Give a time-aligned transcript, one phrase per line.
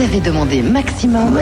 [0.00, 1.38] Vous avez demandé maximum.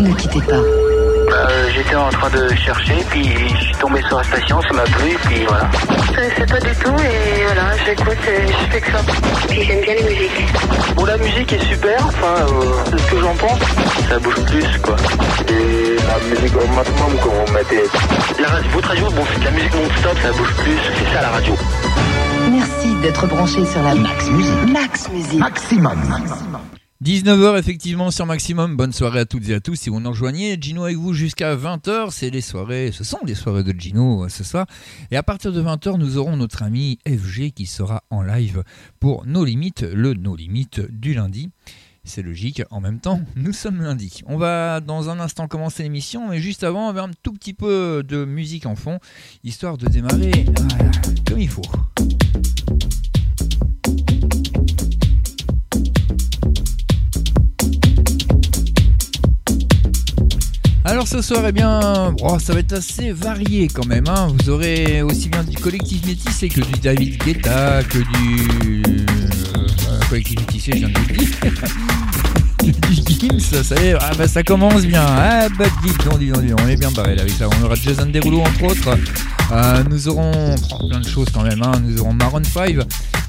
[0.00, 0.54] Ne quittez pas.
[0.54, 4.84] Euh, J'étais en train de chercher, puis je suis tombé sur la station, ça m'a
[4.84, 5.70] plu, puis voilà.
[6.06, 8.98] Je connaissais pas du tout et voilà, j'écoute et je fais que ça.
[9.46, 10.46] Puis j'aime bien les musiques.
[10.96, 13.60] Bon, la musique est super, enfin, euh, c'est ce que j'en pense.
[14.08, 14.96] Ça bouge plus, quoi.
[15.50, 17.84] Et la musique au maximum, quand on mettait.
[18.40, 21.20] La radio, votre radio, bon, c'est de la musique non-stop, ça bouge plus, c'est ça
[21.20, 21.54] la radio.
[22.52, 24.72] Merci d'être branché sur la Max Musique.
[24.72, 25.40] Max Musique.
[25.40, 25.98] Maximum.
[27.02, 28.76] 19h effectivement sur Maximum.
[28.76, 29.74] Bonne soirée à toutes et à tous.
[29.74, 32.10] Si vous nous rejoignez, Gino avec vous jusqu'à 20h.
[32.12, 34.66] C'est les soirées, ce sont les soirées de Gino euh, ce soir.
[35.10, 38.62] Et à partir de 20h, nous aurons notre ami FG qui sera en live
[39.00, 41.50] pour Nos Limites, le Nos Limites du lundi.
[42.04, 44.20] C'est logique, en même temps, nous sommes lundi.
[44.26, 47.52] On va dans un instant commencer l'émission, mais juste avant, on va un tout petit
[47.52, 49.00] peu de musique en fond,
[49.42, 50.44] histoire de démarrer
[51.26, 51.62] comme il faut.
[60.92, 64.04] Alors ce soir, eh bien, oh, ça va être assez varié quand même.
[64.08, 64.28] hein.
[64.38, 70.38] Vous aurez aussi bien du collectif métissé que du David Guetta, que du euh, collectif
[70.40, 72.01] métissé, je viens de dire.
[73.62, 75.04] Ça y est, ah bah ça commence bien.
[75.04, 77.48] Ah bah dis donc, dis donc, dis on est bien barré avec ça.
[77.60, 78.96] On aura Jason Derulo entre autres.
[79.52, 81.62] Euh, nous aurons oh, plein de choses quand même.
[81.62, 81.72] hein.
[81.84, 82.76] Nous aurons Maroon 5.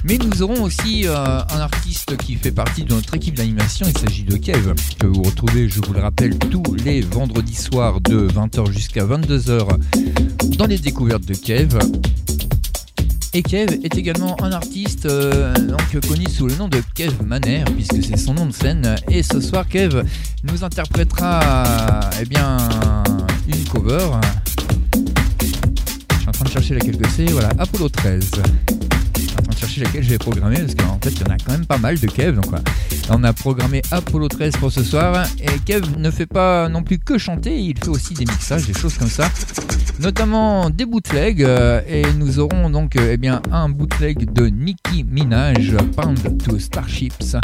[0.06, 3.86] Mais nous aurons aussi euh, un artiste qui fait partie de notre équipe d'animation.
[3.88, 8.02] Il s'agit de Kev, que vous retrouvez, je vous le rappelle, tous les vendredis soirs
[8.02, 9.78] de 20h jusqu'à 22h
[10.58, 11.80] dans les découvertes de Kev.
[13.36, 17.64] Et Kev est également un artiste euh, donc, connu sous le nom de Kev Manner,
[17.76, 18.96] puisque c'est son nom de scène.
[19.10, 20.04] Et ce soir, Kev
[20.44, 22.58] nous interprétera eh bien,
[23.48, 24.06] une cover.
[25.42, 27.26] Je suis en train de chercher laquelle que c'est.
[27.26, 28.32] Voilà, Apollo 13
[29.40, 31.38] en train de chercher laquelle je vais programmer parce qu'en fait il y en a
[31.38, 32.64] quand même pas mal de Kev donc voilà.
[33.10, 37.00] on a programmé Apollo 13 pour ce soir et Kev ne fait pas non plus
[37.00, 39.30] que chanter il fait aussi des mixages des choses comme ça
[40.04, 45.06] notamment des bootlegs euh, et nous aurons donc euh, eh bien un bootleg de Nicki
[45.06, 47.38] Minaj Pound to Starships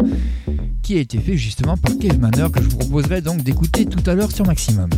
[0.83, 4.07] qui a été fait justement par Kev Manner que je vous proposerai donc d'écouter tout
[4.09, 4.89] à l'heure sur Maximum.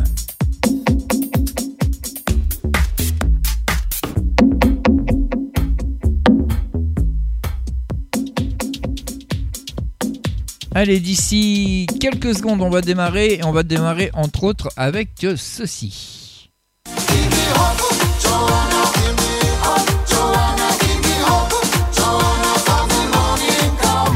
[10.73, 16.20] Allez, d'ici quelques secondes, on va démarrer et on va démarrer entre autres avec ceci.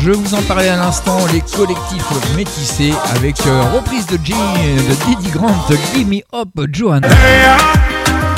[0.06, 4.94] Je vous en parlais à l'instant, les collectifs métissés avec euh, reprise de G de
[5.04, 7.08] Diddy Grant, Give Me Up Johanna.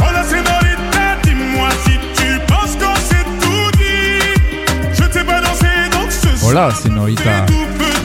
[0.01, 4.63] Hola señorita, dis-moi si tu penses qu'on s'est tout dit.
[4.93, 6.37] Je ne sais pas danser donc ce soir.
[6.37, 7.45] Voilà, Senorita.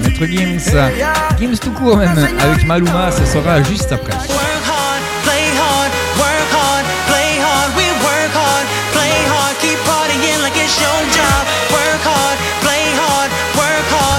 [0.03, 0.91] Maître Gims,
[1.39, 4.13] Gims tout court même, avec Maluma, ce sera juste après.
[4.13, 4.33] Work
[4.67, 5.03] hard,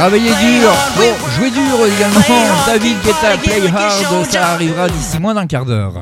[0.09, 2.19] play dur, pour jouer dur également.
[2.67, 5.93] David Guetta, Play Hard, ça arrivera d'ici moins d'un quart d'heure.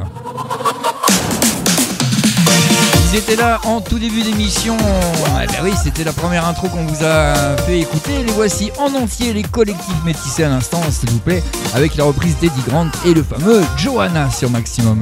[3.13, 4.77] Ils étaient là en tout début d'émission.
[5.25, 8.23] Ah ben oui, c'était la première intro qu'on vous a fait écouter.
[8.25, 11.43] Les voici en entier, les collectifs métissés à l'instant, s'il vous plaît,
[11.75, 15.01] avec la reprise d'Eddie Grant et le fameux Johanna sur Maximum.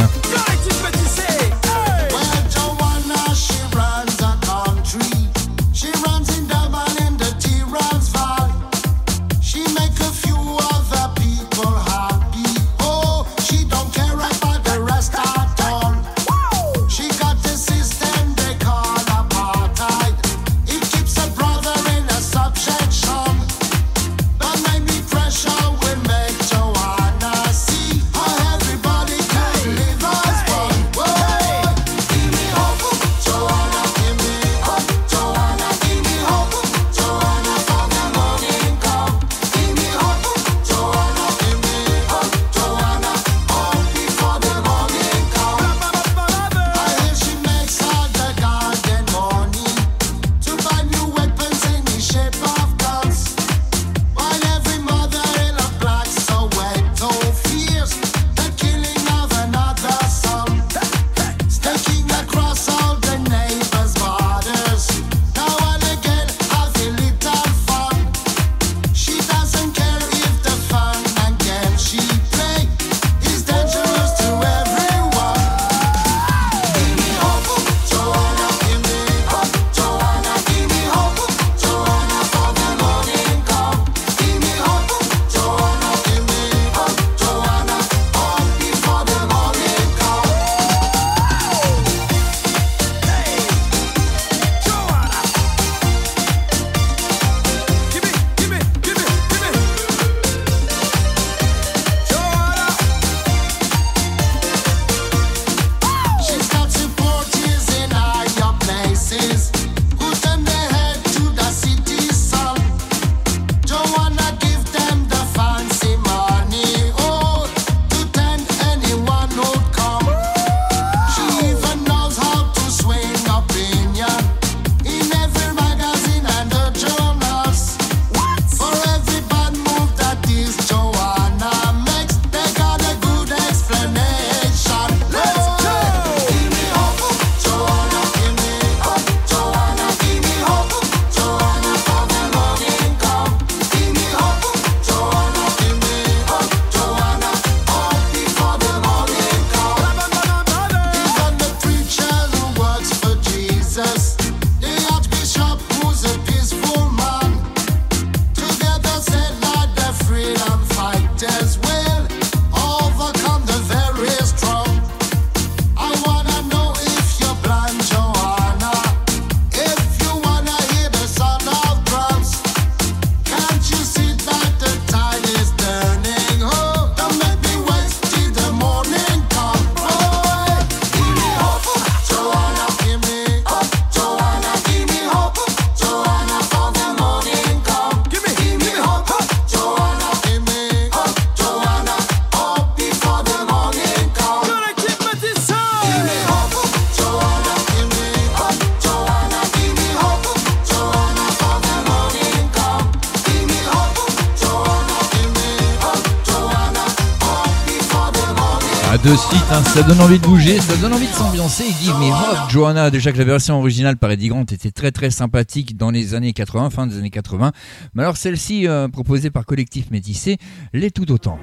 [209.73, 211.63] Ça donne envie de bouger, ça donne envie de s'ambiancer.
[211.81, 212.89] Give me hope, Johanna.
[212.89, 216.33] Déjà que la version originale par Eddie Grant était très très sympathique dans les années
[216.33, 217.51] 80, fin des années 80.
[217.93, 220.37] Mais alors celle-ci, euh, proposée par Collectif Métissé,
[220.73, 221.37] l'est tout autant.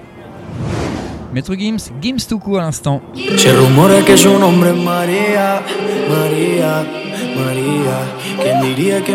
[1.32, 3.00] Maître Gims, Gims tout coup à l'instant.
[3.14, 5.62] Que su nombre es María,
[6.08, 6.84] María,
[7.36, 8.00] María.
[8.42, 9.14] ¿Quién diría que?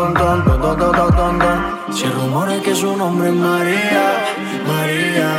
[2.01, 4.05] Se rumora que su nombre es María,
[4.65, 5.29] María,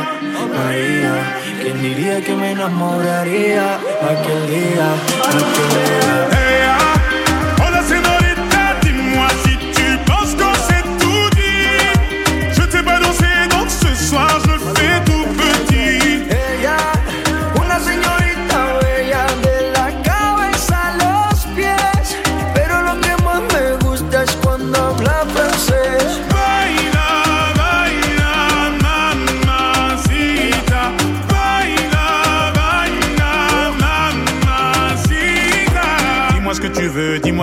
[0.55, 1.37] María.
[1.61, 4.87] ¿Quién diría que me enamoraría aquel día,
[5.27, 6.42] aquel día?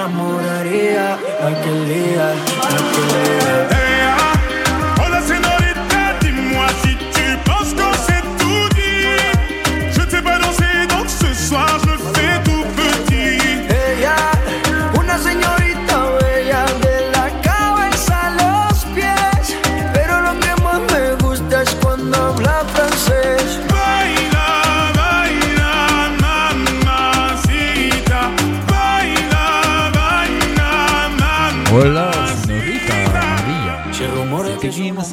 [0.00, 3.29] Enamoraría aquel día, aquel día?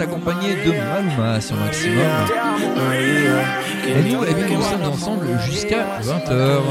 [0.01, 2.05] Accompagné de Maluma sur Maximum.
[3.87, 6.61] Nous, eh bien, nous sommes ensemble jusqu'à 20h.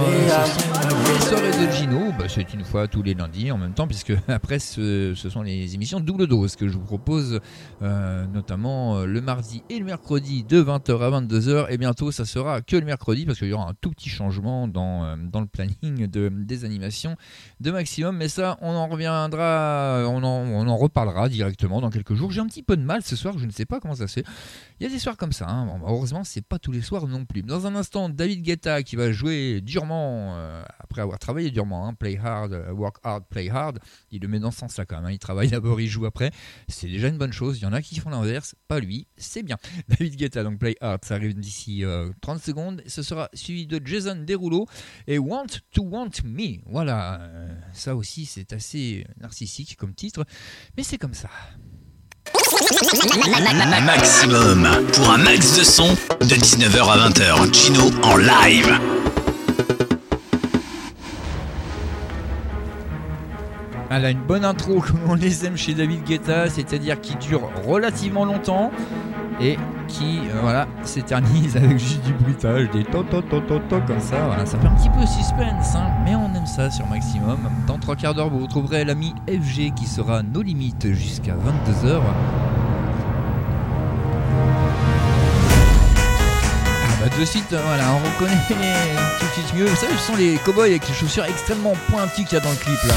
[0.83, 2.13] Ce sont les soirées de Gino.
[2.19, 5.41] Bah, c'est une fois tous les lundis en même temps, puisque après, ce, ce sont
[5.41, 7.41] les émissions double dose que je vous propose,
[7.81, 11.67] euh, notamment euh, le mardi et le mercredi de 20h à 22h.
[11.71, 14.69] Et bientôt, ça sera que le mercredi, parce qu'il y aura un tout petit changement
[14.69, 17.17] dans, euh, dans le planning de, des animations
[17.61, 18.15] de Maximum.
[18.15, 22.31] Mais ça, on en reviendra, on en, on en reparlera directement dans quelques jours.
[22.31, 24.21] J'ai un petit peu de mal ce soir, je ne sais pas comment ça se
[24.21, 24.25] fait.
[24.81, 25.65] Il y a des soirs comme ça, hein.
[25.65, 27.43] Bon, bah, heureusement, c'est pas tous les soirs non plus.
[27.43, 31.95] Dans un instant, David Guetta qui va jouer durement, euh, après avoir travaillé durement, hein,
[31.95, 33.79] play hard, euh, work hard, play hard.
[34.11, 35.07] Il le met dans ce sens-là quand même.
[35.07, 35.11] hein.
[35.13, 36.31] Il travaille d'abord, il joue après.
[36.69, 37.59] C'est déjà une bonne chose.
[37.59, 39.57] Il y en a qui font l'inverse, pas lui, c'est bien.
[39.89, 42.83] David Guetta, donc play hard, ça arrive d'ici euh, 30 secondes.
[42.87, 44.67] Ce sera suivi de Jason Derulo
[45.07, 46.59] et Want to Want Me.
[46.67, 50.25] Voilà, euh, ça aussi, c'est assez narcissique comme titre,
[50.77, 51.31] mais c'est comme ça.
[53.85, 55.89] Maximum, pour un max de son,
[56.21, 58.79] de 19h à 20h, Chino en live.
[63.91, 67.49] Elle a une bonne intro comme on les aime chez David Guetta, c'est-à-dire qui dure
[67.67, 68.71] relativement longtemps
[69.41, 69.57] et
[69.89, 74.01] qui euh, voilà s'éternise avec juste du bruitage, des to to to to to comme
[74.01, 74.17] ça.
[74.27, 77.39] Voilà, ça fait un petit peu suspense, hein, mais on ça sur Maximum.
[77.67, 82.01] Dans trois quarts d'heure, vous retrouverez l'ami FG qui sera nos limites jusqu'à 22h.
[87.01, 88.41] Bah, de suite, euh, voilà, on reconnaît
[89.21, 89.67] tout de suite mieux.
[89.67, 92.51] Vous savez, ce sont les cowboys avec les chaussures extrêmement pointues qu'il y a dans
[92.51, 92.95] le clip là.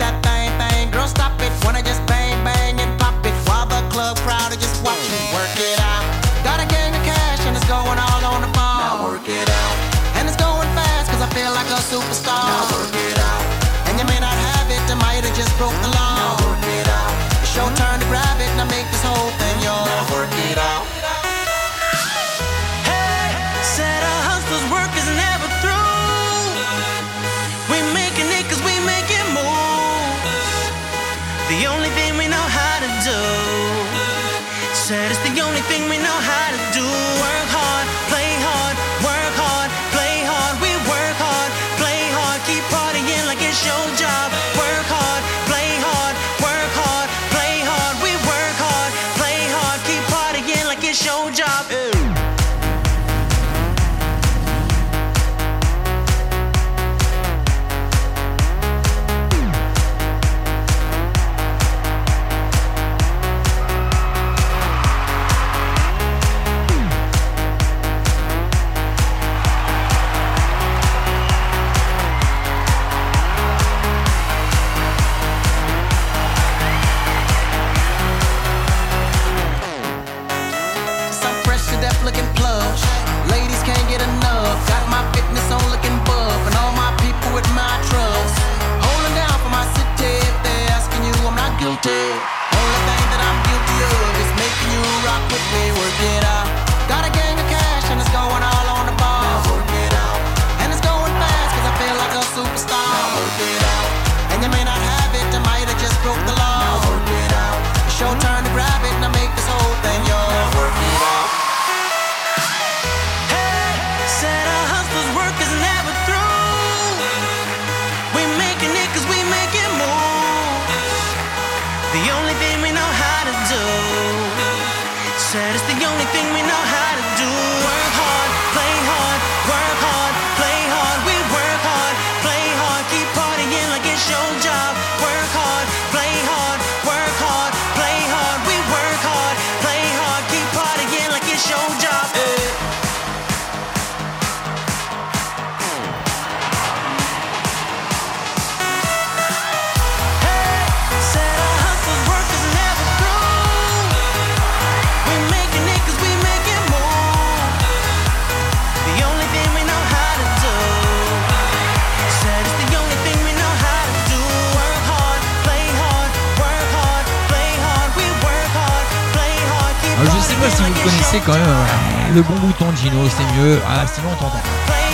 [171.07, 173.59] Connaissez quand même euh, le bon bouton Gino, c'est mieux.
[173.67, 174.41] Ah, sinon on t'entend.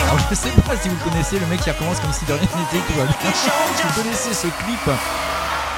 [0.06, 2.42] Alors, je sais pas si vous connaissez le mec qui recommence comme si de rien
[2.42, 3.16] n'était, tout va bien.
[3.24, 4.90] Vous connaissez ce clip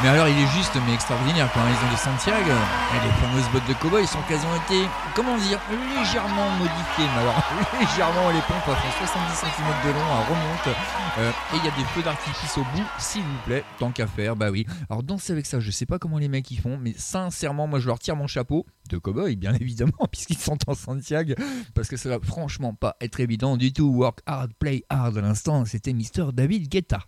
[0.03, 2.51] mais alors il est juste mais extraordinaire quand ils ont des Santiago.
[2.51, 7.07] Et les fameuses bottes de cow-boy sont quasiment été comment dire légèrement modifiées.
[7.15, 7.41] Mais alors
[7.79, 10.79] légèrement les pompes font 70 cm de long elles remontent.
[11.19, 14.07] Euh, et il y a des feux d'artifice au bout s'il vous plaît tant qu'à
[14.07, 14.35] faire.
[14.35, 14.65] Bah oui.
[14.89, 17.79] Alors danser avec ça je sais pas comment les mecs y font mais sincèrement moi
[17.79, 21.35] je leur tire mon chapeau de cow-boy bien évidemment puisqu'ils sont en Santiago
[21.73, 23.87] parce que ça va franchement pas être évident du tout.
[23.87, 26.99] Work hard play hard à l'instant c'était Mister David Guetta.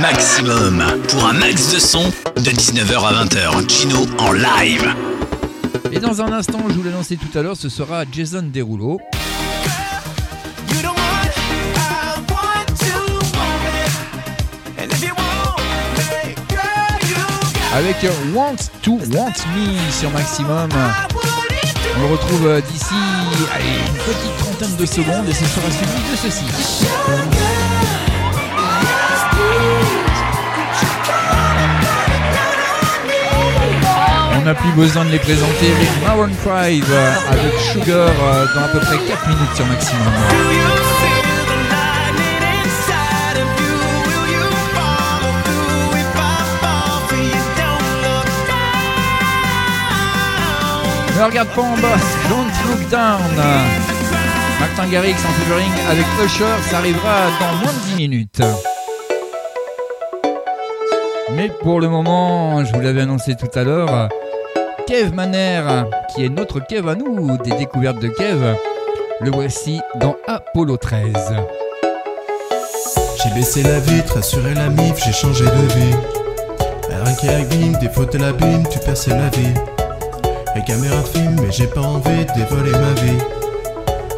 [0.00, 2.04] Maximum pour un max de son
[2.36, 3.70] de 19h à 20h.
[3.70, 4.94] Chino en live.
[5.92, 8.98] Et dans un instant, je vous l'ai lancé tout à l'heure, ce sera Jason Derulo.
[17.74, 17.96] Avec
[18.34, 20.70] Want to Want Me sur Maximum.
[21.96, 26.16] On le retrouve euh, d'ici une petite trentaine de secondes et ce sera suivi de
[26.16, 27.61] ceci.
[34.42, 38.64] On n'a plus besoin de les présenter, les Maroon 5 euh, avec Sugar euh, dans
[38.64, 40.02] à peu près 4 minutes sur Maximum.
[51.16, 53.20] Ne regarde pas en bas, don't look down.
[54.58, 58.42] Martin Garrix en featuring avec Usher, ça arrivera dans moins de 10 minutes.
[61.36, 64.08] Mais pour le moment, je vous l'avais annoncé tout à l'heure,
[64.86, 65.84] Kev Maner,
[66.14, 68.56] qui est notre Kev à nous, des découvertes de Kev,
[69.20, 71.12] le voici dans Apollo 13.
[73.22, 75.96] J'ai baissé la vitre, assuré la mif, j'ai changé de vie.
[77.04, 79.54] Rien qui abîme, des fautes à l'abîme, tu perces la vie.
[80.56, 83.18] Les caméras filment, mais j'ai pas envie de dévoiler ma vie.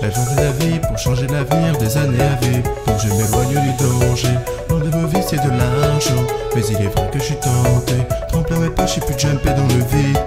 [0.00, 2.68] La journée de la vie pour changer l'avenir des années à vivre.
[2.87, 4.38] Donc je m'éloigne du danger.
[4.68, 6.24] Loin de vos vies, c'est de l'argent.
[6.55, 7.94] Mais il est vrai que je suis tenté.
[8.29, 10.18] Trempe mes pas, je plus jumper dans le vide.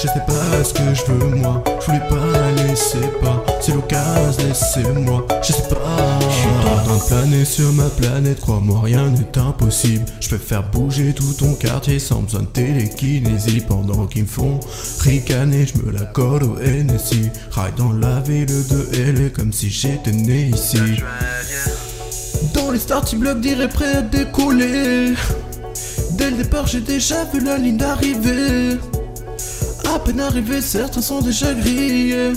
[0.00, 1.64] Je sais pas ce que je veux moi.
[1.80, 3.44] Je voulais pas laisser pas.
[3.60, 5.26] C'est l'occasion laissez-moi.
[5.42, 6.18] Je sais pas.
[6.20, 8.38] Je suis en planer sur ma planète.
[8.40, 10.04] Crois-moi rien n'est impossible.
[10.20, 13.60] Je peux faire bouger tout ton quartier Sans besoin de télékinésie.
[13.66, 14.60] Pendant qu'ils me font
[15.00, 19.68] ricaner Je me la colle au NSI Ride dans la ville de LA Comme si
[19.68, 20.78] j'étais né ici.
[22.54, 25.14] Dans les starting blocks dirais prêt à décoller.
[26.12, 28.78] Dès le départ j'ai déjà vu la ligne d'arrivée
[29.94, 32.32] à peine arrivé, certains sont déjà grillés.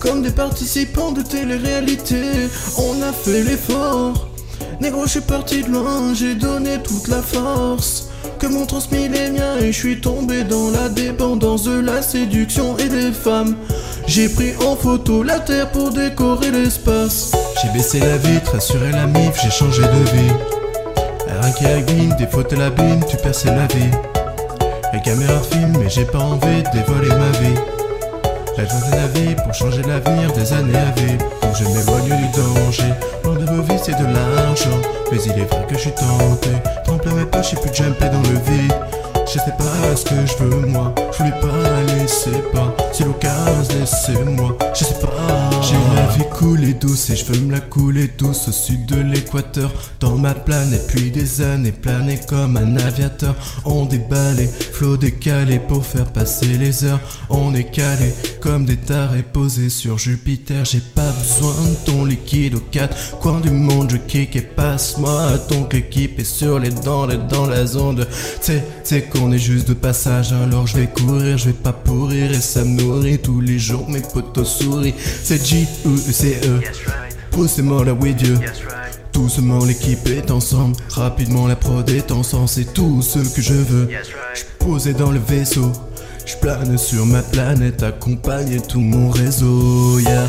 [0.00, 2.22] Comme des participants de télé-réalité,
[2.78, 4.28] on a fait l'effort.
[4.80, 9.30] Négro, je suis parti de loin, j'ai donné toute la force que m'ont transmis les
[9.30, 13.56] miens et je suis tombé dans la dépendance de la séduction et des femmes.
[14.06, 17.32] J'ai pris en photo la terre pour décorer l'espace.
[17.62, 20.32] J'ai baissé la vitre, assuré la mif, j'ai changé de vie.
[21.40, 24.15] Rien qui des fautes à l'abîme, tu perçais la vie.
[24.92, 27.60] Les caméras filment, mais j'ai pas envie de dévoiler ma vie.
[28.56, 31.24] La joie de la vie pour changer l'avenir des années à vivre.
[31.42, 32.94] Donc je m'éloigne du danger.
[33.24, 34.80] Loin de vos vies, c'est de l'argent.
[35.10, 36.50] Mais il est vrai que je suis tenté.
[36.84, 38.72] Trempe mes pas, j'ai plus jumper dans le vide.
[39.26, 40.94] Je sais pas ce que je veux moi.
[41.12, 42.74] Je voulais pas laisser pas.
[42.92, 45.50] C'est l'occasion laissez-moi Je sais pas.
[45.62, 49.00] J'ai la vie couler douce Et je veux me la couler douce Au sud de
[49.00, 49.72] l'équateur.
[50.00, 53.34] Dans ma planète Puis des années planer comme un aviateur.
[53.64, 57.00] On déballe Flot décalé pour faire passer les heures.
[57.30, 60.64] On est calé comme des tarés posés sur Jupiter.
[60.64, 63.90] J'ai pas besoin de ton liquide aux quatre coins du monde.
[63.90, 68.06] Je kick et passe-moi ton l'équipe est sur les dents, les dans la zone
[68.40, 70.32] C'est, c'est qu'on est juste de passage.
[70.32, 73.88] Alors je vais courir, je vais pas pourrir Et ça me nourrit tous les jours
[73.88, 76.60] Mes potos souris C'est J, U, E, C, E
[77.30, 78.36] Poussez-moi là with you
[79.12, 80.76] Doucement l'équipe est ensemble.
[80.90, 83.88] Rapidement la prod est ensemble C'est tout ce que je veux.
[84.34, 85.72] Je posé dans le vaisseau.
[86.26, 89.98] Je plane sur ma planète Accompagné tout mon réseau.
[90.00, 90.26] Yeah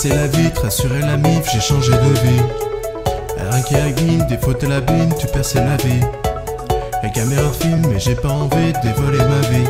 [0.00, 2.42] J'ai baissé la vitre, assuré la mif, j'ai changé de vie.
[3.50, 6.00] Rien qui abîme, des fautes à l'abîme, tu perçais la vie.
[7.02, 9.68] Les caméras filment, mais j'ai pas envie de dévoiler ma vie.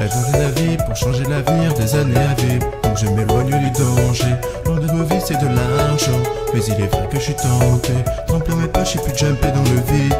[0.00, 2.66] La journée de la vie pour changer l'avenir des années à vivre.
[2.82, 4.34] Donc je m'éloigne du danger.
[4.64, 6.22] Loin de vos vies, c'est de l'argent.
[6.52, 7.92] Mais il est vrai que je suis tenté.
[8.26, 10.16] Trempe mes pas, j'ai plus jumper dans le vide.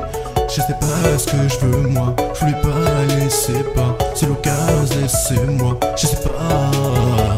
[0.53, 2.17] Je sais pas ce que je veux moi.
[2.35, 3.97] Je voulais pas laisser pas.
[4.17, 6.71] C'est l'occasion laissez-moi Je sais pas.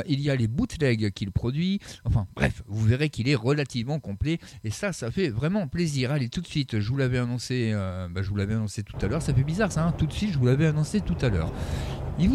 [0.07, 1.79] Il y a les bootlegs qu'il produit.
[2.05, 6.11] Enfin bref, vous verrez qu'il est relativement complet et ça, ça fait vraiment plaisir.
[6.11, 8.21] Allez tout de suite, je vous l'avais annoncé, bah,
[8.53, 9.21] annoncé tout à l'heure.
[9.21, 11.51] Ça fait bizarre ça, hein tout de suite, je vous l'avais annoncé tout à l'heure.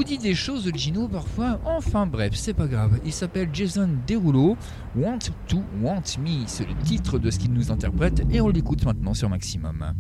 [0.04, 1.60] Dit des choses, Gino, parfois.
[1.64, 2.98] Enfin bref, c'est pas grave.
[3.04, 4.56] Il s'appelle Jason Derulo.
[4.96, 8.84] Want to Want Me, c'est le titre de ce qu'il nous interprète et on l'écoute
[8.84, 9.94] maintenant sur Maximum.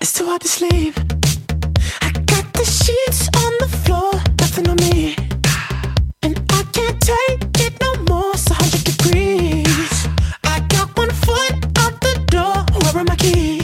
[0.00, 0.98] It's too hard to sleep.
[2.02, 5.14] I got the sheets on the floor, nothing on me.
[6.22, 10.08] And I can't take it no more, it's 100 degrees.
[10.44, 13.59] I got one foot out the door, where are my keys?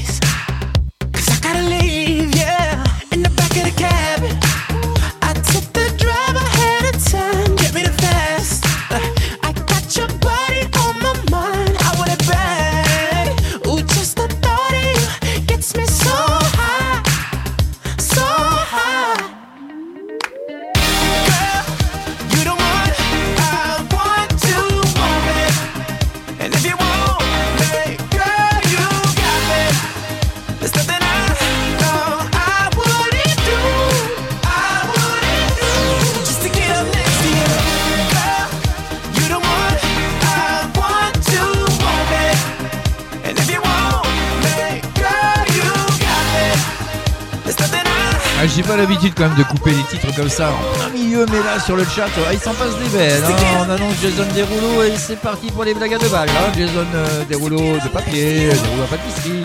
[49.17, 51.85] quand même de couper les titres comme ça en plein milieu, mais là sur le
[51.85, 53.23] chat, euh, il s'en passe des belles.
[53.25, 53.65] Hein.
[53.67, 56.29] On annonce Jason Derulo et c'est parti pour les blagues à deux balles.
[56.29, 56.53] Hein.
[56.57, 59.45] Jason euh, Derulo de papier, Derulo à pâtisserie.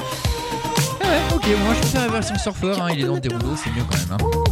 [1.01, 2.89] Eh ouais, ok, moi je préfère la version surfeur, hein.
[2.93, 4.17] il est dans Derulo, c'est mieux quand même.
[4.19, 4.51] Hein.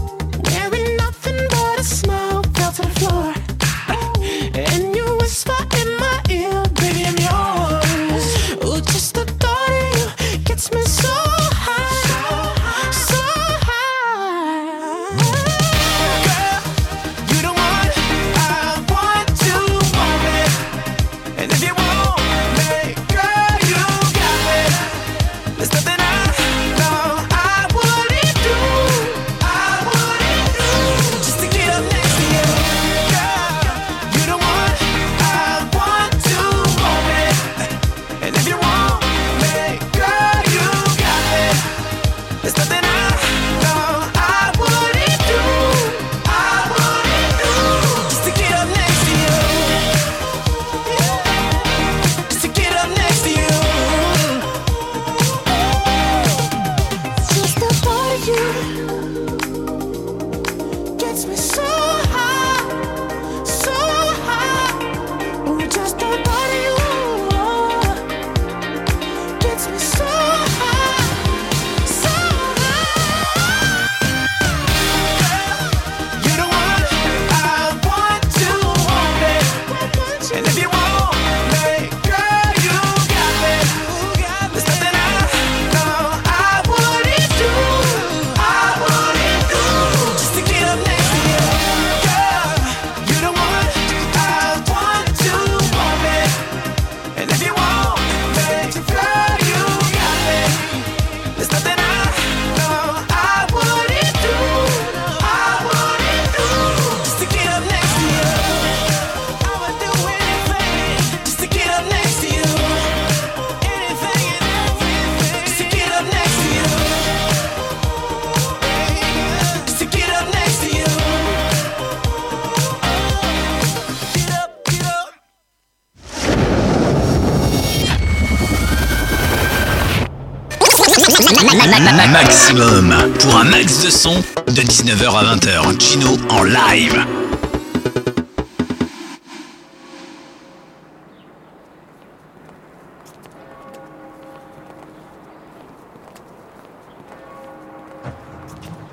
[132.24, 134.14] maximum pour un max de son
[134.48, 135.80] de 19h à 20h.
[135.80, 137.06] Chino en live.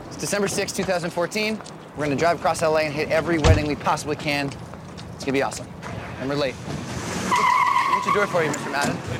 [0.06, 1.58] It's December 6, 2014.
[1.96, 4.50] We're gonna drive across LA and hit every wedding we possibly can.
[5.14, 5.66] It's gonna be awesome.
[6.20, 6.54] And we're late.
[6.54, 8.70] What's door for you, Mr.
[8.70, 9.15] Madden?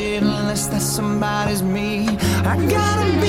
[0.00, 2.08] Nobody touch it unless that somebody's me.
[2.44, 3.19] I gotta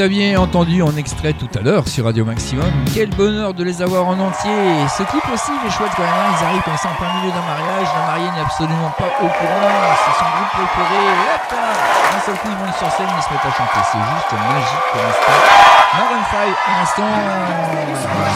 [0.00, 2.72] les aviez entendus en extrait tout à l'heure sur Radio Maximum.
[2.94, 4.50] Quel bonheur de les avoir en entier.
[4.88, 6.32] Ce clip aussi, il est chouette quand même.
[6.40, 7.88] Ils arrivent comme ça en plein milieu d'un mariage.
[7.94, 9.92] La mariée n'est absolument pas au courant.
[10.00, 11.04] C'est son groupe préféré.
[11.34, 13.80] Hop D'un seul coup, ils montent sur scène, ils se mettent à chanter.
[13.92, 15.70] C'est juste magique pour l'instant.
[15.92, 17.10] Maroon 5, à l'instant,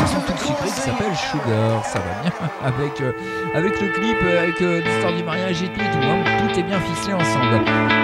[0.00, 1.84] chanson toute sucrée qui s'appelle Sugar.
[1.84, 2.32] Ça va bien
[2.64, 3.12] avec, euh,
[3.54, 5.80] avec le clip, euh, avec euh, l'histoire du mariage et tout.
[5.80, 6.24] tout, hein.
[6.40, 7.62] Tout est bien ficelé ensemble.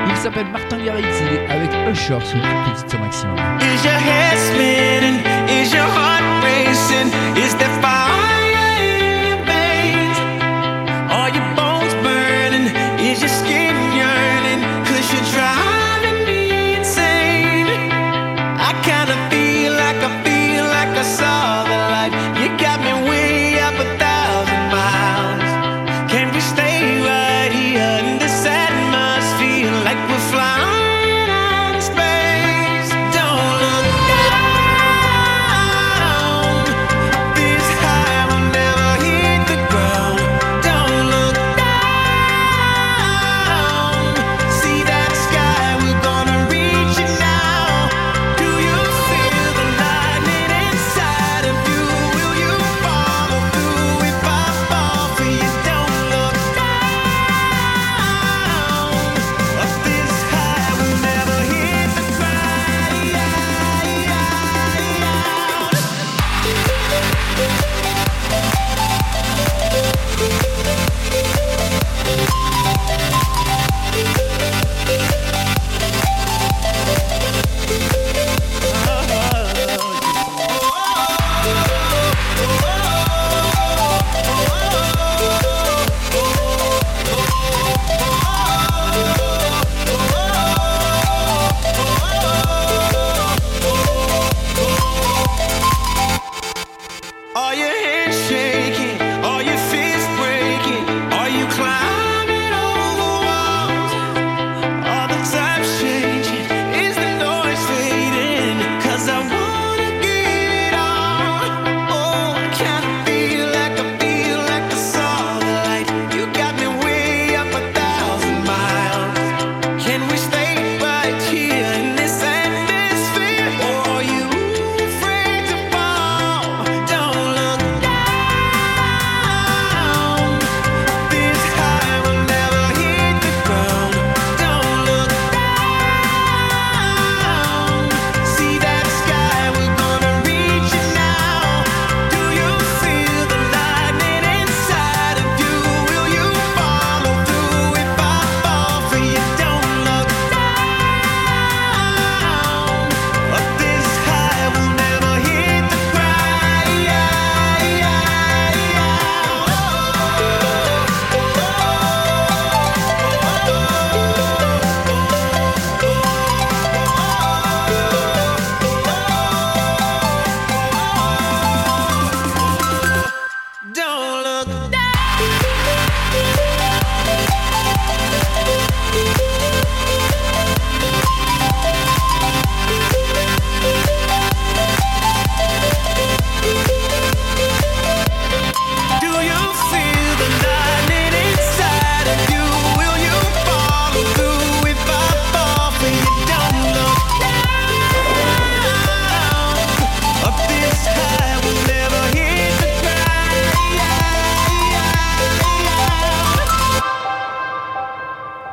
[0.09, 1.05] Il s'appelle Martin Garrix.
[1.27, 3.50] Il est avec Usher sous le petit maximum.
[3.59, 5.19] Is your head spinning?
[5.49, 7.09] Is your heart racing?
[7.37, 8.10] Is there fire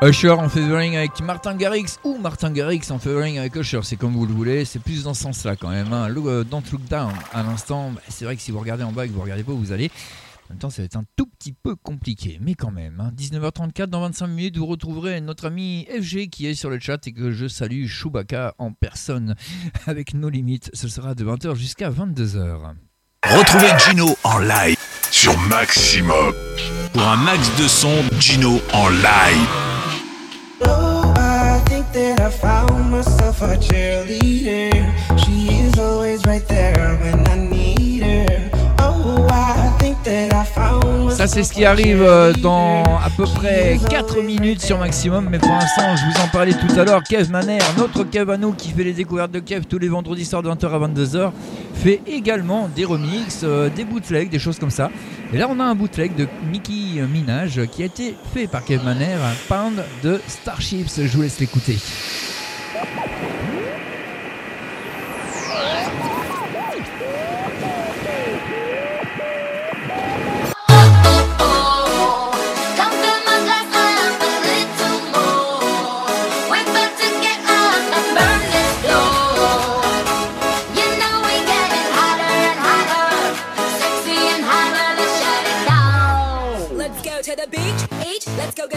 [0.01, 4.13] Usher en featuring avec Martin Garrix ou Martin Garrix en featuring avec Usher, c'est comme
[4.13, 5.91] vous le voulez, c'est plus dans ce sens-là quand même.
[5.91, 6.07] Hein.
[6.07, 8.91] Look, euh, don't look down à l'instant, bah, c'est vrai que si vous regardez en
[8.91, 9.89] bas et que vous regardez pas où vous allez,
[10.45, 12.99] en même temps ça va être un tout petit peu compliqué, mais quand même.
[12.99, 13.11] hein.
[13.17, 17.11] 19h34, dans 25 minutes, vous retrouverez notre ami FG qui est sur le chat et
[17.11, 19.35] que je salue Chewbacca en personne
[19.87, 20.69] avec nos limites.
[20.73, 22.75] Ce sera de 20h jusqu'à 22h.
[23.25, 24.77] Retrouvez Gino en live
[25.09, 26.33] sur Maximum.
[26.93, 29.66] Pour un max de son, Gino en live.
[30.61, 34.73] Oh, I think that I found myself a cheerleader.
[35.23, 37.76] She is always right there when I need
[41.09, 45.37] Ça c'est ce qui arrive euh, dans à peu près 4 minutes sur maximum mais
[45.37, 47.03] pour l'instant je vous en parlais tout à l'heure.
[47.03, 50.43] Kev Maner, notre Kev à qui fait les découvertes de Kev tous les vendredis soirs
[50.43, 51.31] de 20h à 22h
[51.73, 54.89] fait également des remixes, euh, des bootlegs, des choses comme ça.
[55.33, 58.83] Et là on a un bootleg de Mickey Minaj qui a été fait par Kev
[58.85, 61.77] Maner, un pound de Starships, je vous laisse l'écouter.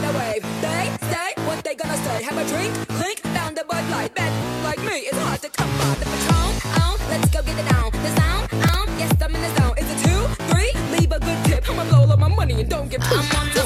[0.01, 0.43] Get a wave.
[0.61, 2.23] They say what they gonna say.
[2.23, 4.15] Have a drink, clink, down the Bud Light.
[4.15, 4.33] Bet
[4.65, 6.51] like me, it's hard to come by the Patron.
[6.81, 7.91] Oh, let's go get it down.
[7.93, 9.75] The sound, oh, yes, I'm in the zone.
[9.79, 10.21] Is it two,
[10.51, 10.73] three?
[10.97, 11.69] Leave a good tip.
[11.69, 12.99] I'ma blow all my money and don't two.
[13.03, 13.60] I'm on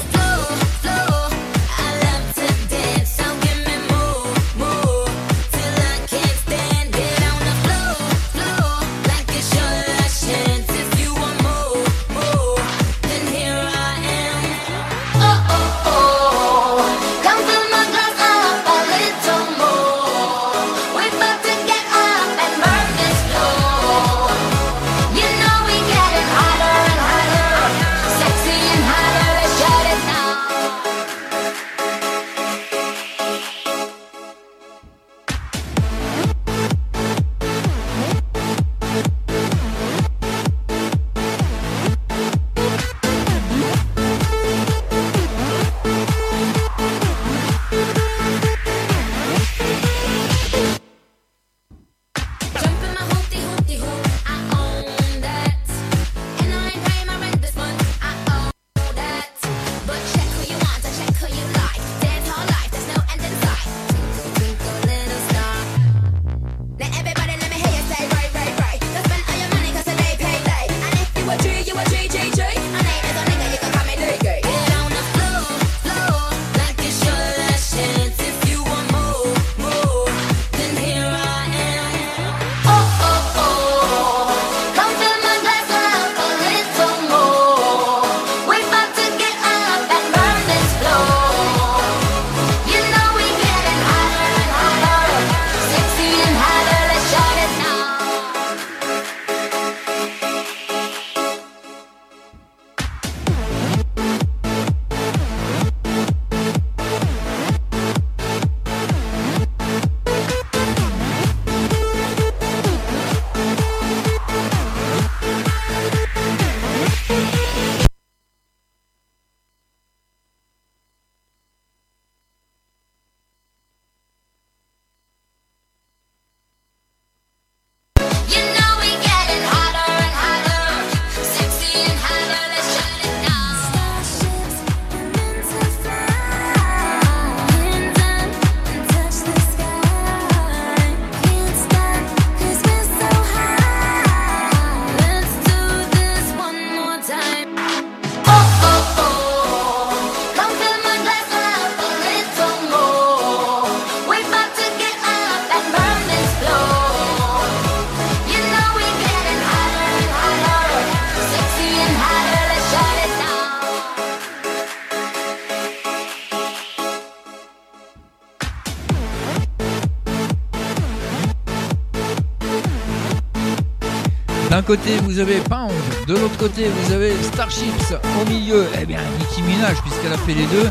[174.65, 175.71] côté, vous avez Pound,
[176.07, 180.33] de l'autre côté, vous avez Starships, au milieu, eh bien, Nicki Minaj, puisqu'elle a fait
[180.33, 180.67] les deux.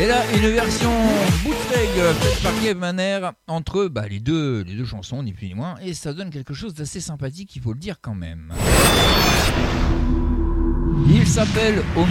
[0.00, 0.90] Et là, une version
[1.42, 1.90] bootleg
[2.42, 5.92] par Kev Maner entre bah, les, deux, les deux chansons, ni plus ni moins, et
[5.92, 8.54] ça donne quelque chose d'assez sympathique, il faut le dire quand même.
[11.08, 12.08] Il s'appelle Omi.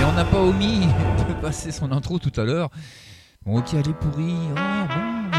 [0.00, 0.88] Et on n'a pas omis
[1.28, 2.70] de passé son intro tout à l'heure.
[3.44, 4.34] Bon, ok, elle est pourrie.
[4.50, 5.38] Oh, bon.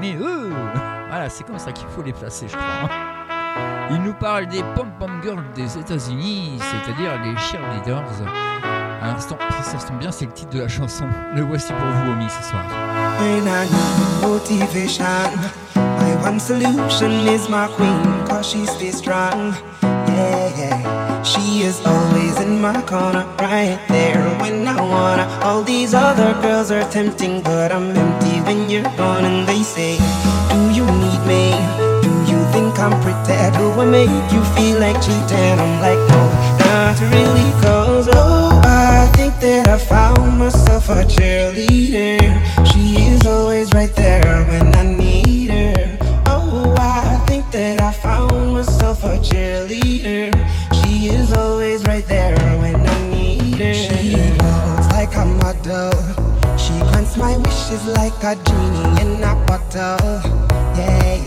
[0.00, 0.52] Mais eux,
[1.08, 3.25] voilà, c'est comme ça qu'il faut les placer, je crois.
[3.90, 8.02] Il nous parle des pom-pom girls des États-Unis, c'est-à-dire les cheerleaders.
[9.00, 11.04] À l'instant, ça se bien, c'est le titre de la chanson.
[11.34, 12.64] Le voici pour vous, Omi, ce soir.
[13.20, 15.04] When I need motivation,
[15.76, 19.54] my one solution is my queen, cause she stays strong.
[19.82, 21.22] Yeah, yeah.
[21.22, 25.28] She is always in my corner, right there when I wanna.
[25.42, 29.24] All these other girls are tempting, but I'm empty when you're gone.
[29.24, 29.98] And they say,
[30.50, 31.85] Do you need me?
[32.78, 33.56] I'm pretty?
[33.56, 35.58] Do I make you feel like cheating?
[35.58, 36.20] I'm like, No,
[36.60, 42.20] not really, cause oh, I think that I found myself a cheerleader.
[42.70, 45.98] She is always right there when I need her.
[46.26, 50.32] Oh, I think that I found myself a cheerleader.
[50.74, 53.72] She is always right there when I need her.
[53.72, 55.92] She looks like a model.
[56.58, 60.20] She grants my wishes like a genie in a bottle.
[60.76, 61.25] Yeah,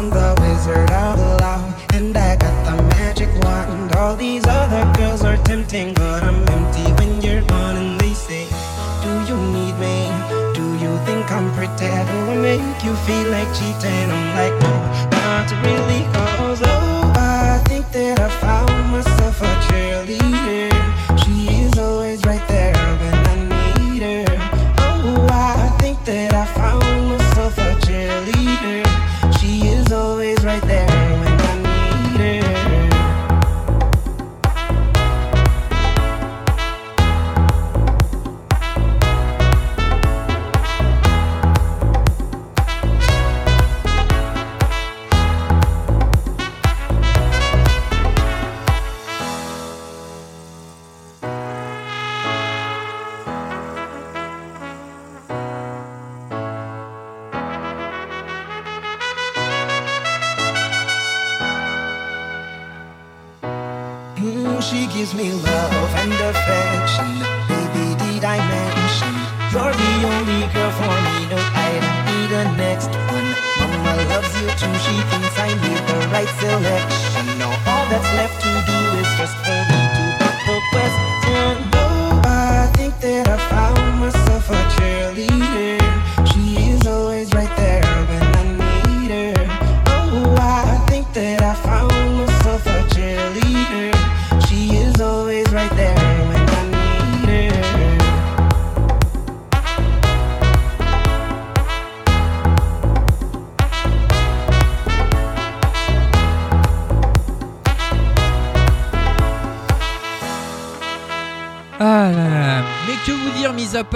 [0.00, 1.92] I'm the wizard of love.
[1.92, 3.94] And I got the magic wand.
[3.96, 7.76] All these other girls are tempting, but I'm empty when you're gone.
[7.76, 8.48] And they say,
[9.04, 10.08] Do you need me?
[10.56, 11.92] Do you think I'm pretty?
[12.08, 14.08] Do I make you feel like cheating?
[14.16, 14.72] I'm like, no,
[15.20, 16.00] not really.
[16.14, 16.79] Cause oh,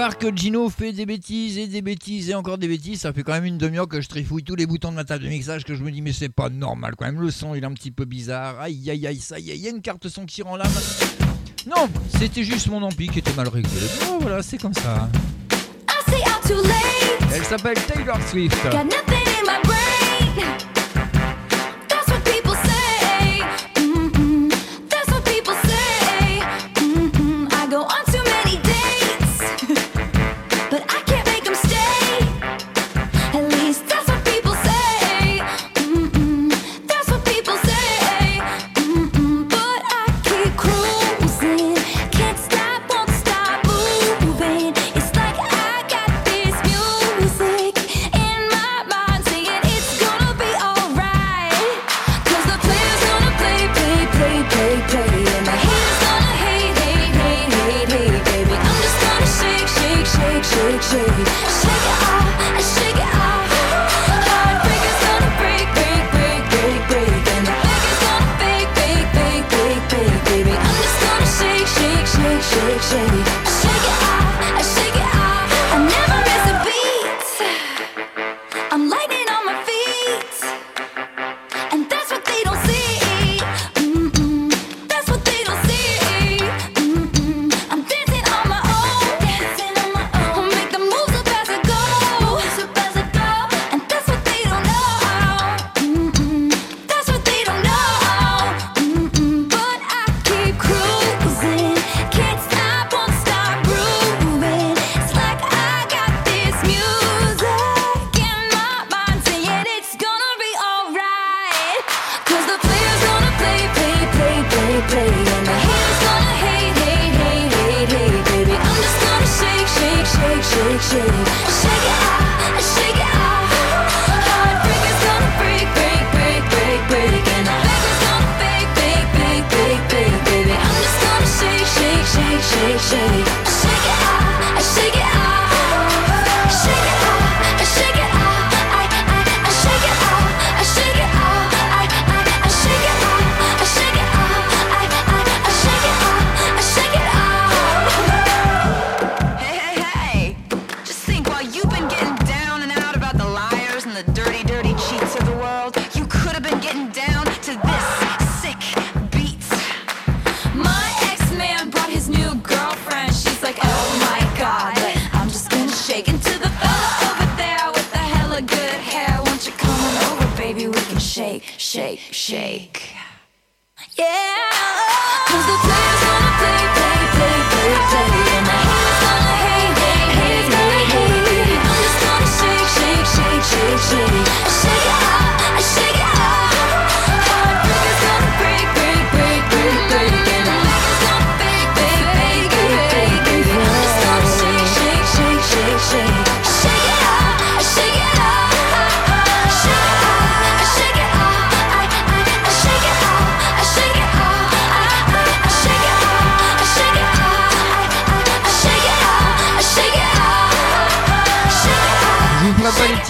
[0.05, 3.23] part que Gino fait des bêtises et des bêtises et encore des bêtises, ça fait
[3.23, 5.65] quand même une demi-heure que je trifouille tous les boutons de ma table de mixage
[5.65, 7.23] que je me dis, mais c'est pas normal quand même.
[7.23, 8.61] Le son il est un petit peu bizarre.
[8.61, 10.71] Aïe aïe aïe, ça y est, il y a une carte son qui rend l'âme.
[11.67, 11.89] Non,
[12.19, 13.71] c'était juste mon ampli qui était mal réglé.
[14.11, 15.09] Oh, voilà, c'est comme ça.
[17.33, 18.59] Elle s'appelle Taylor Swift.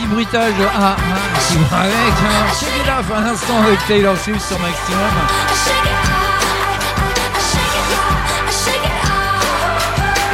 [0.05, 1.95] Petits bruitages ah, ah, avec.
[1.95, 2.55] Hein.
[2.59, 4.99] Check it un instant avec Taylor Swift sur Maximum.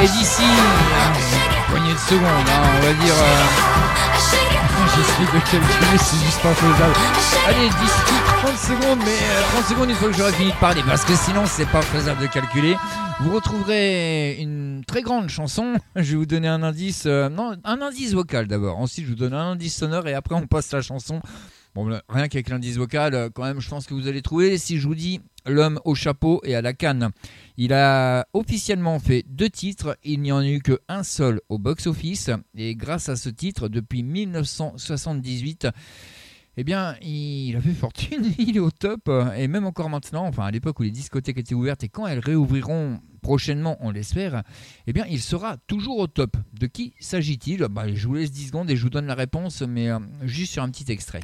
[0.02, 3.14] Et d'ici une poignée de secondes, hein, on va dire.
[3.14, 3.44] euh,
[4.96, 6.94] J'essaie de calculer, c'est juste pas faisable.
[7.46, 10.82] Allez, d'ici 30 secondes, mais euh, 30 secondes une fois que j'aurai fini de parler,
[10.86, 12.76] parce que sinon c'est pas faisable de calculer.
[13.22, 15.74] Vous retrouverez une très grande chanson.
[15.94, 18.78] Je vais vous donner un indice, euh, non, un indice vocal d'abord.
[18.78, 21.20] Ensuite, je vous donne un indice sonore et après on passe la chanson.
[21.74, 24.56] Bon, rien qu'avec l'indice vocal, euh, quand même, je pense que vous allez trouver.
[24.56, 27.10] Si je vous dis L'homme au chapeau et à la canne,
[27.56, 29.96] il a officiellement fait deux titres.
[30.04, 32.30] Il n'y en a eu qu'un seul au box-office.
[32.56, 35.68] Et grâce à ce titre, depuis 1978,
[36.60, 40.44] eh bien, il a fait fortune, il est au top, et même encore maintenant, enfin
[40.44, 44.42] à l'époque où les discothèques étaient ouvertes et quand elles réouvriront prochainement, on l'espère,
[44.86, 46.36] eh bien, il sera toujours au top.
[46.58, 47.66] De qui s'agit-il?
[47.70, 50.52] Bah, Je vous laisse 10 secondes et je vous donne la réponse, mais euh, juste
[50.52, 51.20] sur un petit extrait.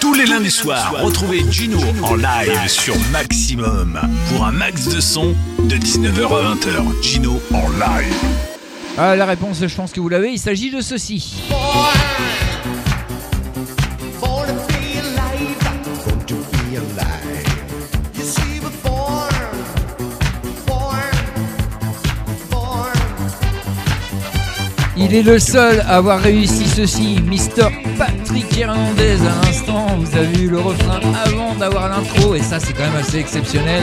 [0.00, 4.00] Tous les lundis soirs, retrouvez Gino en live sur Maximum
[4.30, 7.02] pour un max de son de 19h à 20h.
[7.02, 8.14] Gino en live.
[8.96, 11.42] Ah, la réponse, je pense que vous l'avez, il s'agit de ceci.
[25.02, 29.16] Il est le seul à avoir réussi ceci, Mister Patrick Hernandez.
[29.22, 33.00] À l'instant, vous avez eu le refrain avant d'avoir l'intro, et ça, c'est quand même
[33.00, 33.82] assez exceptionnel.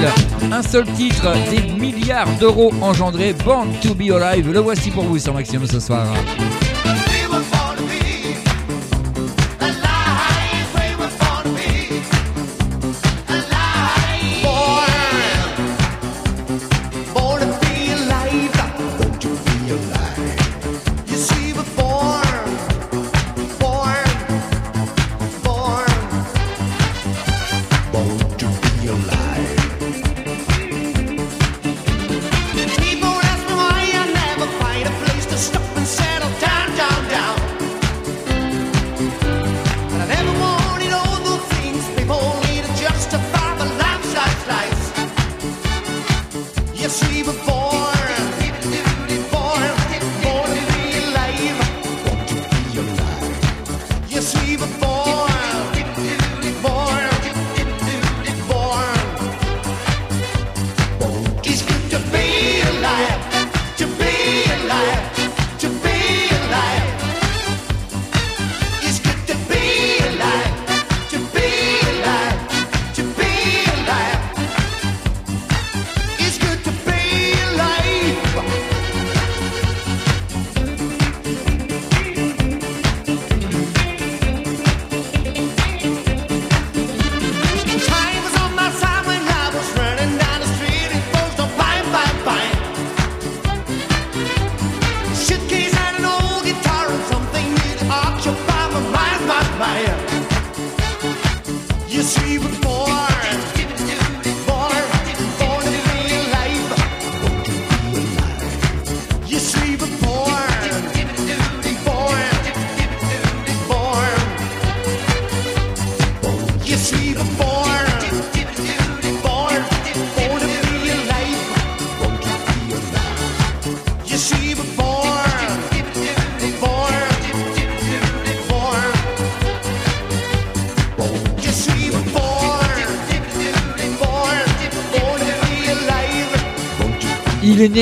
[0.52, 4.52] Un seul titre, des milliards d'euros engendrés, Born to be Alive.
[4.52, 6.06] Le voici pour vous sur Maximum ce soir.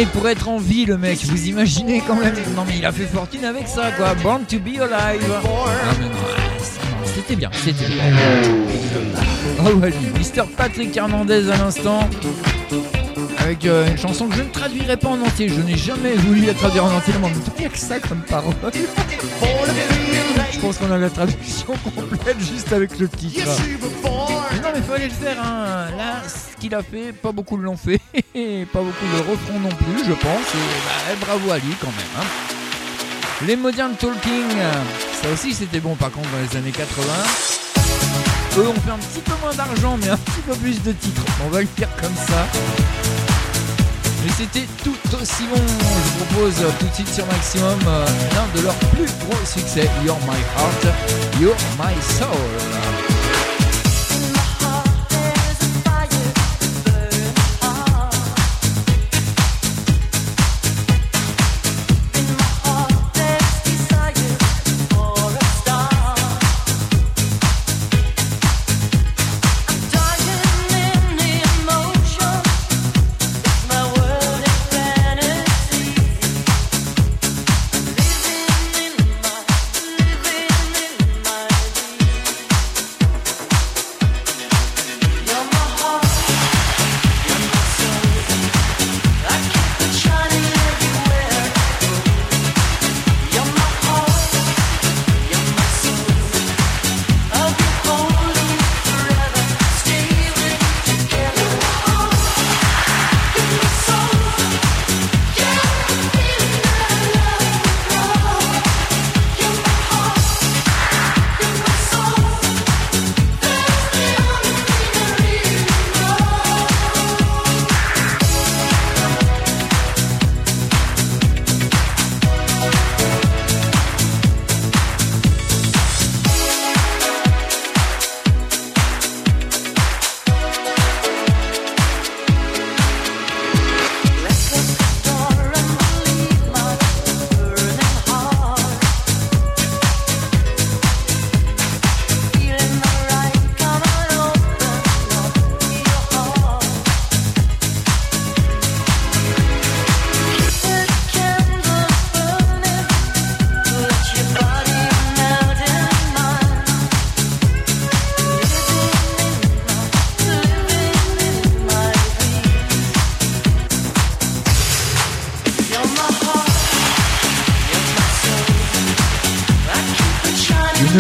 [0.04, 1.24] Pour être en vie, le mec.
[1.24, 4.14] Vous imaginez quand même Non, mais il a fait fortune avec ça, quoi.
[4.16, 5.22] Born to be alive.
[5.30, 5.40] Non,
[6.00, 8.04] mais non, c'était bien, c'était bien.
[9.66, 10.44] Oh, ouais, Mr.
[10.58, 12.10] Patrick Hernandez à l'instant.
[13.40, 15.48] Avec euh, une chanson que je ne traduirai pas en entier.
[15.48, 17.14] Je n'ai jamais voulu la traduire en entier.
[17.22, 17.30] Mais
[17.60, 18.54] il a que ça comme parole.
[20.52, 23.46] Je pense qu'on a la traduction complète juste avec le titre.
[24.04, 25.38] Non, mais fallait le faire.
[25.42, 25.88] Hein.
[25.98, 28.02] Là, ce qu'il a fait, pas beaucoup l'ont fait.
[28.74, 30.48] pas beaucoup le refront non plus, je pense.
[30.54, 32.16] Et, bah, bravo à lui quand même.
[32.20, 32.26] hein.
[33.46, 34.50] Les Modern Talking,
[35.22, 37.04] ça aussi c'était bon par contre dans les années 80.
[38.58, 41.22] Eux ont fait un petit peu moins d'argent, mais un petit peu plus de titres.
[41.46, 42.48] On va le dire comme ça.
[44.24, 45.62] Mais c'était tout aussi bon.
[45.68, 49.46] Je vous propose euh, tout de suite sur Maximum euh, l'un de leurs plus gros
[49.46, 50.96] succès, You're My Heart,
[51.42, 52.85] You're My Soul.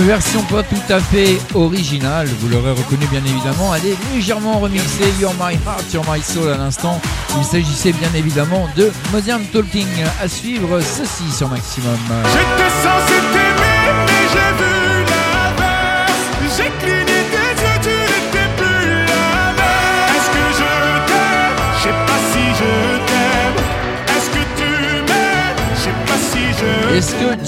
[0.06, 5.12] Version pas tout à fait originale, vous l'aurez reconnu bien évidemment, elle est légèrement remixée,
[5.20, 7.02] You're My Heart, You're My Soul à l'instant.
[7.38, 9.88] Il s'agissait bien évidemment de Modern Talking.
[10.22, 11.98] À suivre ceci sur Maximum.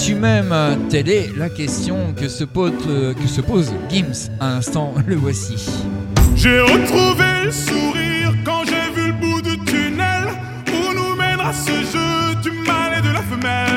[0.08, 0.54] Tu m'aimes
[0.88, 4.30] Telle est la question que se, pose, euh, que se pose Gims.
[4.40, 5.56] À l'instant, le voici.
[6.34, 10.28] J'ai retrouvé le sourire quand j'ai vu le bout du tunnel
[10.68, 13.67] où nous mènera ce jeu du mâle et de la femelle.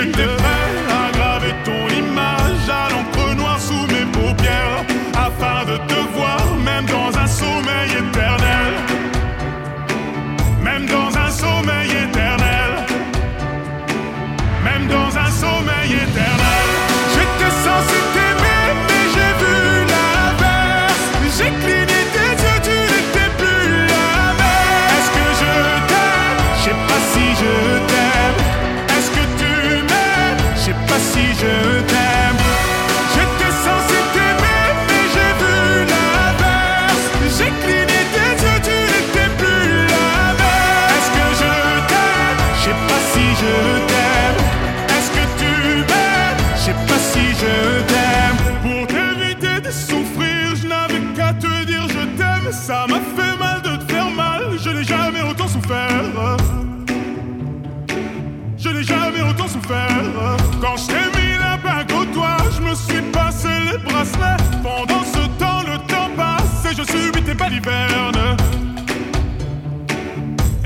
[0.00, 0.39] Lever le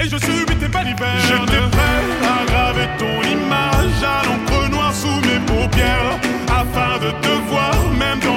[0.05, 1.19] Et je subis tes balivernes.
[1.29, 6.19] J'étais prêt à graver ton image à l'encre noire sous mes paupières.
[6.49, 8.34] Afin de te voir, même dans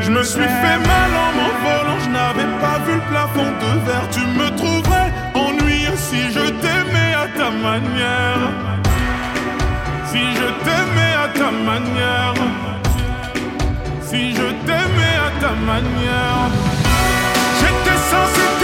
[0.00, 0.10] je.
[0.10, 4.08] Me suis fait mal en m'envolant, je n'avais pas vu le plafond de verre.
[4.10, 8.50] Tu me trouverais ennuyeux si je t'aimais à ta manière.
[10.10, 12.34] Si je t'aimais à ta manière.
[14.02, 16.50] Si je t'aimais à ta manière.
[17.60, 18.55] J'étais censé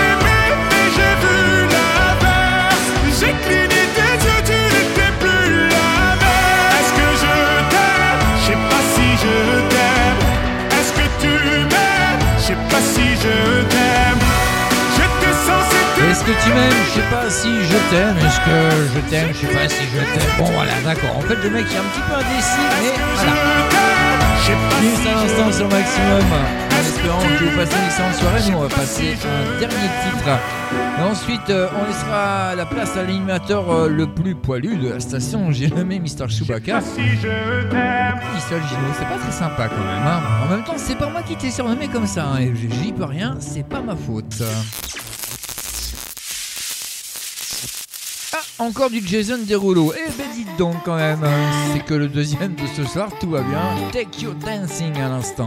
[12.52, 14.20] sais pas si je t'aime.
[14.96, 16.82] J'étais censé Est-ce que tu m'aimes?
[16.86, 18.16] Je sais pas si je t'aime.
[18.18, 18.56] Est-ce que
[18.94, 19.28] je t'aime?
[19.32, 20.30] Je sais pas si je t'aime.
[20.38, 21.16] Bon voilà, d'accord.
[21.16, 23.32] En fait, le mec est un petit peu indécis, mais voilà.
[24.80, 26.71] Minutes à l'instant sur Maximum.
[27.04, 30.28] En espérant que vous passez une excellente soirée, nous on va passer un dernier titre.
[30.98, 35.00] Et ensuite, euh, on laissera la place à l'animateur euh, le plus poilu de la
[35.00, 35.50] station.
[35.50, 36.28] J'ai nommé Mr.
[36.28, 36.80] Chewbacca.
[36.80, 38.20] Si je t'aime.
[38.34, 40.06] Il seul Gino, c'est pas très sympa quand même.
[40.06, 40.20] hein.
[40.44, 42.24] En même temps, c'est pas moi qui t'ai surnommé comme ça.
[42.26, 44.42] hein, et j'y peux rien, c'est pas ma faute.
[48.58, 49.92] Encore du Jason Derulo.
[49.96, 53.30] Eh ben dites donc quand même, hein, c'est que le deuxième de ce soir, tout
[53.30, 53.60] va bien.
[53.92, 55.46] Take your dancing à l'instant.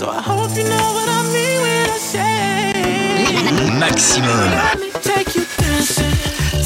[0.00, 3.78] So I hope you know what I mean when I say.
[3.78, 4.30] Maximum.
[4.30, 6.16] Let me take you dancing.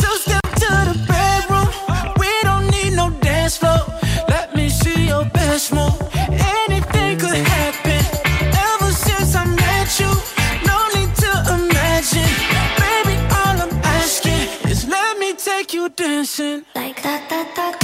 [0.00, 1.66] Two step to the bedroom.
[2.16, 3.80] We don't need no dance floor.
[4.28, 5.98] Let me see your best move.
[6.62, 8.02] Anything could happen.
[8.70, 10.12] Ever since I met you,
[10.70, 12.32] no need to imagine.
[12.78, 16.64] Baby, all I'm asking is let me take you dancing.
[16.76, 17.83] Like that, that, that,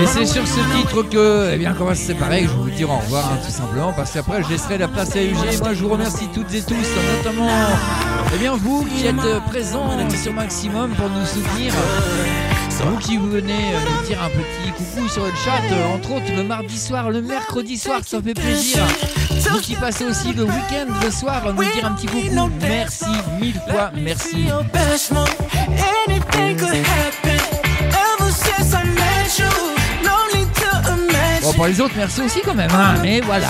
[0.00, 2.90] Et c'est sur ce titre que, eh bien, qu'on va se séparer, je vous dire
[2.90, 5.58] au revoir, hein, tout simplement, parce qu'après, je laisserai la place à UG.
[5.60, 6.76] Moi, je vous remercie toutes et tous,
[7.16, 7.48] notamment,
[8.34, 9.90] eh bien, vous qui êtes présents
[10.22, 11.72] sur Maximum pour nous soutenir.
[12.80, 16.32] Vous qui venez euh, nous dire un petit coucou sur le chat, euh, entre autres
[16.36, 18.84] le mardi soir, le mercredi soir, ça fait plaisir.
[19.50, 22.50] Vous qui passez aussi le week-end, le soir, nous dire un petit coucou.
[22.60, 23.04] Merci,
[23.40, 24.46] mille fois, merci.
[31.42, 33.48] Bon, pour les autres, merci aussi quand même, hein, mais voilà.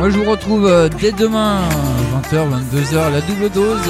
[0.00, 1.60] Moi je vous retrouve euh, dès demain,
[2.32, 3.82] 20h, 22h, la double dose.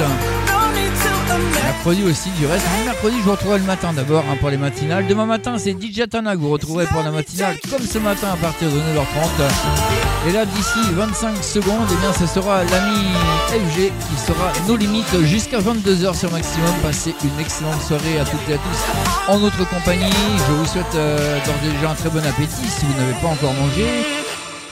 [1.63, 2.65] Mercredi aussi du reste.
[2.77, 5.07] Mais mercredi je vous retrouverai le matin d'abord hein, pour les matinales.
[5.07, 8.35] Demain matin c'est DJ Tana que vous retrouverez pour la matinale comme ce matin à
[8.35, 10.27] partir de 9h30.
[10.27, 12.99] Et là d'ici 25 secondes, et bien ce sera l'ami
[13.47, 16.73] FG qui sera nos limites jusqu'à 22h sur maximum.
[16.83, 20.11] Passez une excellente soirée à toutes et à tous en notre compagnie.
[20.45, 24.20] Je vous souhaite euh, déjà un très bon appétit si vous n'avez pas encore mangé.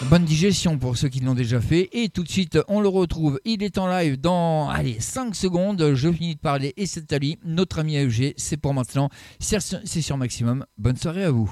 [0.06, 1.90] Bonne digestion pour ceux qui l'ont déjà fait.
[1.92, 3.40] Et tout de suite, on le retrouve.
[3.44, 5.94] Il est en live dans allez, 5 secondes.
[5.94, 7.38] Je finis de parler et c'est à.
[7.44, 9.10] Notre ami AEG, c'est pour maintenant.
[9.40, 9.60] C'est
[10.02, 10.66] sur Maximum.
[10.78, 11.52] Bonne soirée à vous.